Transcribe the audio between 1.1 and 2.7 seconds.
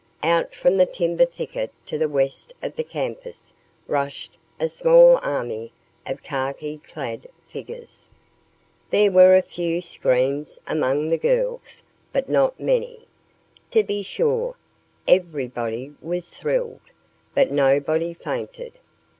thicket to the west